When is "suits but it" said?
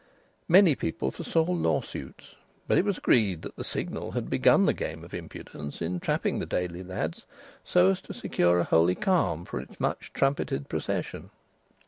1.81-2.85